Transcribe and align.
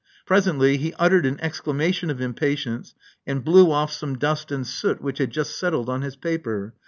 Presently 0.25 0.77
he 0.77 0.95
uttered 0.97 1.27
an 1.27 1.39
exclamation 1.41 2.09
of 2.09 2.19
impatience, 2.19 2.95
and 3.27 3.43
blew 3.45 3.71
off 3.71 3.91
some 3.93 4.17
dust 4.17 4.51
and 4.51 4.65
soot 4.65 4.99
which 4.99 5.19
had 5.19 5.29
just 5.29 5.59
settled 5.59 5.89
on 5.89 6.01
his 6.01 6.15
paper. 6.15 6.73